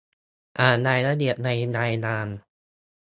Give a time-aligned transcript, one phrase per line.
[0.59, 2.27] อ่านรายละเอียดในรายงาน